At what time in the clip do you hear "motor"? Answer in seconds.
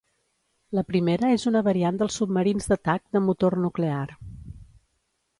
3.27-3.57